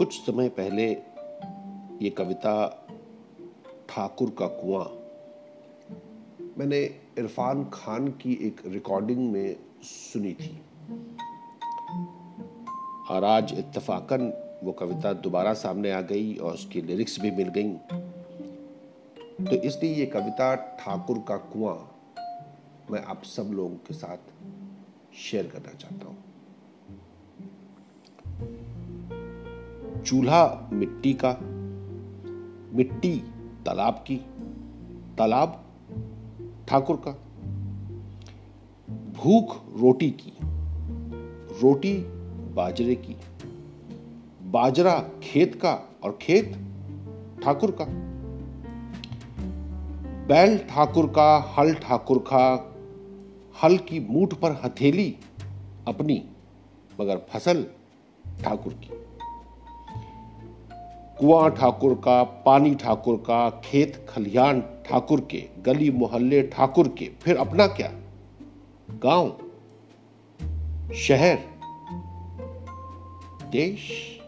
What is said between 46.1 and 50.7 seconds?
खेत ठाकुर का। बैल